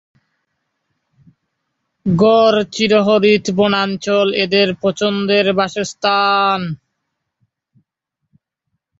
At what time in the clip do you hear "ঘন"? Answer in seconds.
2.05-2.53